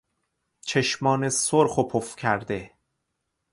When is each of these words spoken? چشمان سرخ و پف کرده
چشمان 0.61 1.29
سرخ 1.29 1.77
و 1.77 1.83
پف 1.83 2.15
کرده 2.15 2.71